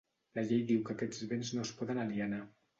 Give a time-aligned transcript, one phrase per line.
[0.37, 2.45] La llei diu que aquests béns no es poden alienar.